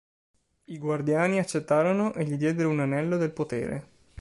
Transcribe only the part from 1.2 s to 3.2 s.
accettarono e gli diedero un anello